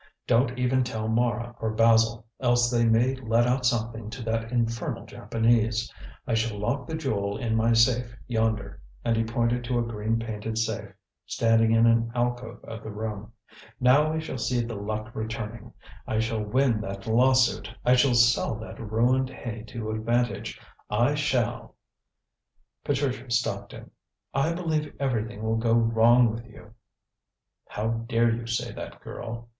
[0.25, 5.05] Don't even tell Mara or Basil, else they may let out something to that infernal
[5.05, 5.93] Japanese.
[6.25, 10.17] I shall lock the jewel in my safe yonder," and he pointed to a green
[10.17, 10.89] painted safe,
[11.27, 13.31] standing in an alcove of the room.
[13.79, 15.71] "Now we shall see the luck returning!
[16.07, 20.59] I shall win that lawsuit; I shall sell that ruined hay to advantage;
[20.89, 21.75] I shall"
[22.83, 23.91] Patricia stopped him.
[24.33, 26.73] "I believe everything will go wrong with you."
[27.69, 29.49] "How dare you say that, girl!"